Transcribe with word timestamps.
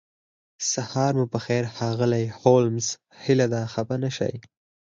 سهار 0.71 1.11
مو 1.17 1.25
پخیر 1.33 1.63
ښاغلی 1.75 2.25
هولمز 2.39 2.87
هیله 3.23 3.45
ده 3.53 3.61
خفه 3.73 3.95
نشئ 4.03 4.35